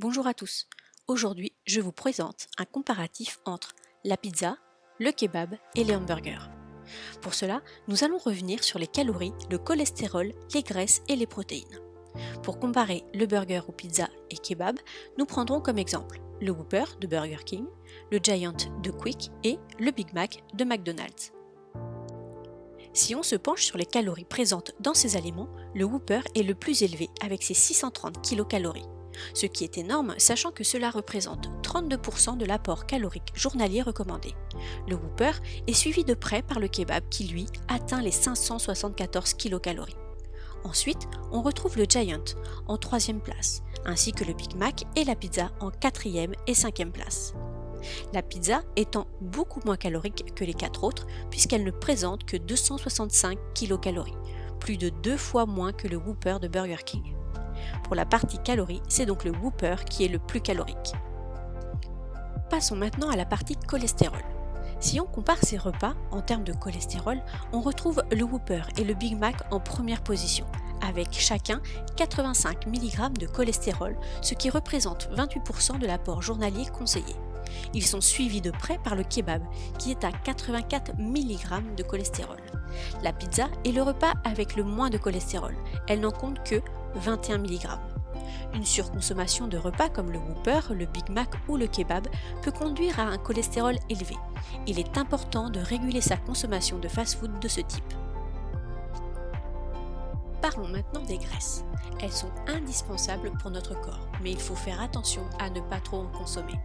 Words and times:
Bonjour 0.00 0.26
à 0.26 0.32
tous. 0.32 0.66
Aujourd'hui, 1.08 1.52
je 1.66 1.78
vous 1.78 1.92
présente 1.92 2.46
un 2.56 2.64
comparatif 2.64 3.38
entre 3.44 3.74
la 4.02 4.16
pizza, 4.16 4.56
le 4.98 5.12
kebab 5.12 5.56
et 5.74 5.84
les 5.84 5.94
hamburgers. 5.94 6.48
Pour 7.20 7.34
cela, 7.34 7.60
nous 7.86 8.02
allons 8.02 8.16
revenir 8.16 8.64
sur 8.64 8.78
les 8.78 8.86
calories, 8.86 9.34
le 9.50 9.58
cholestérol, 9.58 10.32
les 10.54 10.62
graisses 10.62 11.02
et 11.08 11.16
les 11.16 11.26
protéines. 11.26 11.80
Pour 12.42 12.58
comparer 12.58 13.04
le 13.12 13.26
burger 13.26 13.60
ou 13.68 13.72
pizza 13.72 14.08
et 14.30 14.38
kebab, 14.38 14.78
nous 15.18 15.26
prendrons 15.26 15.60
comme 15.60 15.76
exemple 15.76 16.22
le 16.40 16.50
Whopper 16.50 16.84
de 16.98 17.06
Burger 17.06 17.44
King, 17.44 17.66
le 18.10 18.20
Giant 18.22 18.56
de 18.82 18.90
Quick 18.90 19.30
et 19.44 19.58
le 19.78 19.90
Big 19.90 20.14
Mac 20.14 20.42
de 20.54 20.64
McDonald's. 20.64 21.30
Si 22.94 23.14
on 23.14 23.22
se 23.22 23.36
penche 23.36 23.64
sur 23.64 23.76
les 23.76 23.84
calories 23.84 24.24
présentes 24.24 24.72
dans 24.80 24.94
ces 24.94 25.18
aliments, 25.18 25.50
le 25.74 25.84
Whopper 25.84 26.22
est 26.34 26.42
le 26.42 26.54
plus 26.54 26.82
élevé 26.82 27.10
avec 27.20 27.42
ses 27.42 27.52
630 27.52 28.22
kilocalories, 28.22 28.88
ce 29.34 29.46
qui 29.46 29.64
est 29.64 29.78
énorme 29.78 30.14
sachant 30.18 30.50
que 30.50 30.64
cela 30.64 30.90
représente 30.90 31.50
32% 31.62 32.36
de 32.36 32.44
l'apport 32.44 32.86
calorique 32.86 33.32
journalier 33.34 33.82
recommandé. 33.82 34.34
Le 34.88 34.96
Whopper 34.96 35.32
est 35.66 35.74
suivi 35.74 36.04
de 36.04 36.14
près 36.14 36.42
par 36.42 36.60
le 36.60 36.68
kebab 36.68 37.04
qui 37.10 37.24
lui 37.24 37.46
atteint 37.68 38.02
les 38.02 38.10
574 38.10 39.34
kilocalories. 39.34 39.96
Ensuite, 40.64 41.08
on 41.32 41.42
retrouve 41.42 41.78
le 41.78 41.84
Giant 41.88 42.24
en 42.66 42.76
troisième 42.76 43.20
place, 43.20 43.62
ainsi 43.86 44.12
que 44.12 44.24
le 44.24 44.34
Big 44.34 44.54
Mac 44.56 44.84
et 44.94 45.04
la 45.04 45.14
pizza 45.14 45.50
en 45.60 45.70
quatrième 45.70 46.34
et 46.46 46.54
cinquième 46.54 46.92
place. 46.92 47.34
La 48.12 48.22
pizza 48.22 48.62
étant 48.76 49.06
beaucoup 49.22 49.60
moins 49.64 49.76
calorique 49.76 50.34
que 50.34 50.44
les 50.44 50.54
quatre 50.54 50.84
autres 50.84 51.06
puisqu'elle 51.30 51.64
ne 51.64 51.70
présente 51.70 52.24
que 52.24 52.36
265 52.36 53.38
kilocalories, 53.54 54.16
plus 54.58 54.76
de 54.76 54.90
deux 54.90 55.16
fois 55.16 55.46
moins 55.46 55.72
que 55.72 55.88
le 55.88 55.96
Whopper 55.96 56.36
de 56.40 56.48
Burger 56.48 56.84
King. 56.84 57.14
Pour 57.84 57.94
la 57.94 58.06
partie 58.06 58.38
calories, 58.38 58.82
c'est 58.88 59.06
donc 59.06 59.24
le 59.24 59.32
Whopper 59.32 59.76
qui 59.88 60.04
est 60.04 60.08
le 60.08 60.18
plus 60.18 60.40
calorique. 60.40 60.94
Passons 62.48 62.76
maintenant 62.76 63.10
à 63.10 63.16
la 63.16 63.24
partie 63.24 63.56
cholestérol. 63.56 64.22
Si 64.80 64.98
on 64.98 65.04
compare 65.04 65.38
ces 65.42 65.58
repas 65.58 65.94
en 66.10 66.22
termes 66.22 66.42
de 66.42 66.54
cholestérol, 66.54 67.20
on 67.52 67.60
retrouve 67.60 68.02
le 68.10 68.24
Whopper 68.24 68.62
et 68.78 68.84
le 68.84 68.94
Big 68.94 69.16
Mac 69.16 69.36
en 69.50 69.60
première 69.60 70.02
position, 70.02 70.46
avec 70.80 71.08
chacun 71.12 71.60
85 71.96 72.66
mg 72.66 73.18
de 73.18 73.26
cholestérol, 73.26 73.96
ce 74.22 74.34
qui 74.34 74.50
représente 74.50 75.10
28% 75.14 75.78
de 75.78 75.86
l'apport 75.86 76.22
journalier 76.22 76.64
conseillé. 76.66 77.14
Ils 77.74 77.86
sont 77.86 78.00
suivis 78.00 78.40
de 78.40 78.50
près 78.50 78.78
par 78.78 78.94
le 78.94 79.02
kebab, 79.02 79.42
qui 79.78 79.90
est 79.90 80.04
à 80.04 80.12
84 80.12 80.92
mg 80.98 81.74
de 81.76 81.82
cholestérol. 81.82 82.38
La 83.02 83.12
pizza 83.12 83.48
est 83.64 83.72
le 83.72 83.82
repas 83.82 84.14
avec 84.24 84.56
le 84.56 84.64
moins 84.64 84.90
de 84.90 84.98
cholestérol, 84.98 85.54
elle 85.88 86.00
n'en 86.00 86.10
compte 86.10 86.42
que 86.42 86.62
21 86.94 87.38
mg. 87.38 87.68
Une 88.54 88.64
surconsommation 88.64 89.46
de 89.46 89.56
repas 89.56 89.88
comme 89.88 90.10
le 90.10 90.18
Whopper, 90.18 90.60
le 90.74 90.86
Big 90.86 91.08
Mac 91.08 91.30
ou 91.48 91.56
le 91.56 91.66
kebab 91.66 92.08
peut 92.42 92.50
conduire 92.50 92.98
à 92.98 93.04
un 93.04 93.18
cholestérol 93.18 93.76
élevé. 93.88 94.16
Il 94.66 94.78
est 94.78 94.98
important 94.98 95.50
de 95.50 95.60
réguler 95.60 96.00
sa 96.00 96.16
consommation 96.16 96.78
de 96.78 96.88
fast-food 96.88 97.38
de 97.38 97.48
ce 97.48 97.60
type. 97.60 97.94
Parlons 100.42 100.68
maintenant 100.68 101.02
des 101.02 101.18
graisses. 101.18 101.64
Elles 102.00 102.12
sont 102.12 102.32
indispensables 102.46 103.30
pour 103.40 103.50
notre 103.50 103.78
corps, 103.80 104.08
mais 104.22 104.32
il 104.32 104.40
faut 104.40 104.56
faire 104.56 104.80
attention 104.80 105.22
à 105.38 105.50
ne 105.50 105.60
pas 105.60 105.80
trop 105.80 105.98
en 105.98 106.06
consommer. 106.06 106.58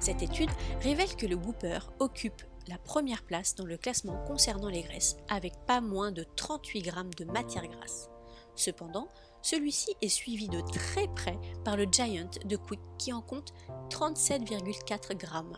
Cette 0.00 0.22
étude 0.22 0.50
révèle 0.82 1.14
que 1.16 1.26
le 1.26 1.36
Whopper 1.36 1.78
occupe 2.00 2.42
la 2.68 2.78
première 2.78 3.22
place 3.22 3.54
dans 3.54 3.66
le 3.66 3.76
classement 3.76 4.22
concernant 4.26 4.68
les 4.68 4.82
graisses, 4.82 5.16
avec 5.28 5.54
pas 5.66 5.80
moins 5.80 6.12
de 6.12 6.24
38 6.36 6.82
grammes 6.82 7.14
de 7.14 7.24
matière 7.24 7.66
grasse. 7.66 8.08
Cependant, 8.56 9.08
celui-ci 9.44 9.94
est 10.00 10.08
suivi 10.08 10.48
de 10.48 10.62
très 10.62 11.06
près 11.08 11.38
par 11.64 11.76
le 11.76 11.84
Giant 11.84 12.30
de 12.46 12.56
Quick 12.56 12.80
qui 12.98 13.12
en 13.12 13.20
compte 13.20 13.52
37,4 13.90 15.14
grammes. 15.16 15.56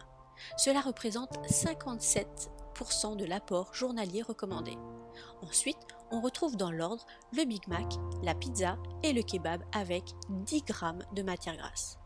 Cela 0.58 0.80
représente 0.80 1.38
57% 1.48 3.16
de 3.16 3.24
l'apport 3.24 3.72
journalier 3.72 4.22
recommandé. 4.22 4.76
Ensuite, 5.40 5.78
on 6.10 6.20
retrouve 6.20 6.56
dans 6.56 6.72
l'ordre 6.72 7.06
le 7.32 7.44
Big 7.44 7.66
Mac, 7.68 7.86
la 8.24 8.34
pizza 8.34 8.76
et 9.04 9.12
le 9.12 9.22
kebab 9.22 9.62
avec 9.72 10.02
10 10.30 10.64
grammes 10.64 11.04
de 11.14 11.22
matière 11.22 11.56
grasse. 11.56 11.96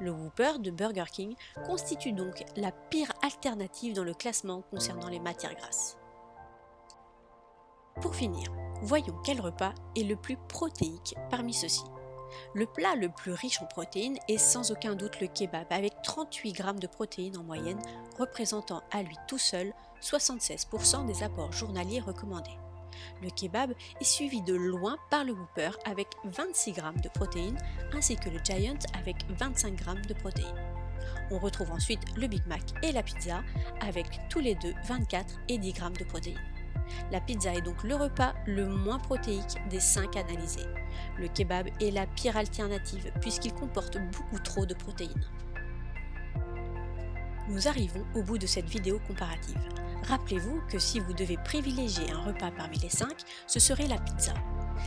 Le 0.00 0.12
Whopper 0.12 0.58
de 0.58 0.70
Burger 0.70 1.10
King 1.10 1.34
constitue 1.66 2.12
donc 2.12 2.44
la 2.56 2.72
pire 2.72 3.10
alternative 3.22 3.94
dans 3.94 4.04
le 4.04 4.14
classement 4.14 4.62
concernant 4.70 5.08
les 5.08 5.18
matières 5.18 5.54
grasses. 5.54 5.96
Pour 8.00 8.14
finir, 8.14 8.52
voyons 8.82 9.16
quel 9.24 9.40
repas 9.40 9.74
est 9.96 10.04
le 10.04 10.16
plus 10.16 10.36
protéique 10.48 11.14
parmi 11.30 11.54
ceux-ci. 11.54 11.82
Le 12.54 12.66
plat 12.66 12.94
le 12.96 13.08
plus 13.08 13.32
riche 13.32 13.60
en 13.62 13.66
protéines 13.66 14.18
est 14.28 14.38
sans 14.38 14.70
aucun 14.70 14.94
doute 14.94 15.20
le 15.20 15.26
kebab 15.26 15.66
avec 15.70 15.92
38 16.02 16.52
grammes 16.52 16.80
de 16.80 16.86
protéines 16.86 17.36
en 17.36 17.42
moyenne, 17.42 17.80
représentant 18.18 18.82
à 18.90 19.02
lui 19.02 19.16
tout 19.28 19.38
seul 19.38 19.72
76% 20.00 21.06
des 21.06 21.22
apports 21.22 21.52
journaliers 21.52 22.00
recommandés. 22.00 22.58
Le 23.22 23.30
kebab 23.30 23.72
est 24.00 24.04
suivi 24.04 24.42
de 24.42 24.54
loin 24.54 24.96
par 25.10 25.24
le 25.24 25.32
Whopper 25.32 25.70
avec 25.84 26.08
26 26.24 26.74
g 26.74 26.82
de 27.02 27.08
protéines 27.08 27.58
ainsi 27.92 28.16
que 28.16 28.28
le 28.28 28.38
Giant 28.44 28.78
avec 28.98 29.16
25 29.38 29.78
g 29.78 29.84
de 30.08 30.14
protéines. 30.14 30.72
On 31.30 31.38
retrouve 31.38 31.70
ensuite 31.70 32.02
le 32.16 32.26
Big 32.26 32.46
Mac 32.46 32.62
et 32.82 32.92
la 32.92 33.02
pizza 33.02 33.42
avec 33.80 34.06
tous 34.28 34.40
les 34.40 34.54
deux 34.56 34.74
24 34.84 35.34
et 35.48 35.58
10 35.58 35.74
g 35.74 35.82
de 35.98 36.04
protéines. 36.04 36.40
La 37.10 37.20
pizza 37.20 37.52
est 37.54 37.62
donc 37.62 37.82
le 37.84 37.94
repas 37.94 38.34
le 38.46 38.66
moins 38.66 38.98
protéique 38.98 39.58
des 39.70 39.80
5 39.80 40.16
analysés. 40.16 40.66
Le 41.18 41.28
kebab 41.28 41.68
est 41.80 41.90
la 41.90 42.06
pire 42.06 42.36
alternative 42.36 43.12
puisqu'il 43.20 43.52
comporte 43.52 43.98
beaucoup 43.98 44.38
trop 44.38 44.66
de 44.66 44.74
protéines. 44.74 45.26
Nous 47.48 47.68
arrivons 47.68 48.04
au 48.14 48.22
bout 48.22 48.38
de 48.38 48.46
cette 48.46 48.68
vidéo 48.68 49.00
comparative. 49.06 49.58
Rappelez-vous 50.04 50.60
que 50.68 50.78
si 50.78 51.00
vous 51.00 51.12
devez 51.12 51.36
privilégier 51.36 52.10
un 52.12 52.22
repas 52.22 52.50
parmi 52.56 52.78
les 52.78 52.88
5, 52.88 53.08
ce 53.46 53.60
serait 53.60 53.86
la 53.86 53.98
pizza. 53.98 54.34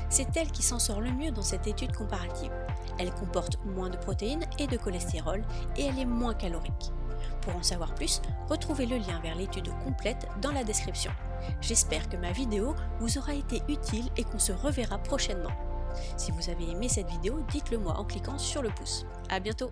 C'est 0.10 0.36
elle 0.36 0.52
qui 0.52 0.64
s'en 0.64 0.80
sort 0.80 1.02
le 1.02 1.12
mieux 1.12 1.32
dans 1.32 1.42
cette 1.42 1.68
étude 1.68 1.96
comparative. 1.96 2.52
Elle 2.98 3.14
comporte 3.14 3.60
moins 3.66 3.90
de 3.90 3.98
protéines 3.98 4.46
et 4.60 4.68
de 4.68 4.78
cholestérol 4.78 5.44
et 5.78 5.86
elle 5.86 6.00
est 6.00 6.06
moins 6.06 6.34
calorique. 6.34 6.92
Pour 7.42 7.56
en 7.56 7.64
savoir 7.64 7.94
plus, 7.94 8.22
retrouvez 8.50 8.86
le 8.86 8.98
lien 8.98 9.20
vers 9.22 9.36
l'étude 9.36 9.70
complète 9.84 10.28
dans 10.42 10.52
la 10.52 10.64
description. 10.64 11.12
J'espère 11.62 12.10
que 12.10 12.18
ma 12.18 12.32
vidéo 12.32 12.76
vous 13.00 13.18
aura 13.18 13.34
été 13.34 13.62
utile 13.68 14.10
et 14.18 14.24
qu'on 14.24 14.40
se 14.40 14.52
reverra 14.52 14.98
prochainement. 14.98 15.52
Si 16.18 16.32
vous 16.32 16.50
avez 16.50 16.70
aimé 16.70 16.90
cette 16.90 17.10
vidéo, 17.10 17.44
dites-le 17.52 17.78
moi 17.78 17.94
en 17.98 18.06
cliquant 18.06 18.38
sur 18.38 18.62
le 18.62 18.70
pouce. 18.70 19.06
A 19.30 19.40
bientôt 19.40 19.72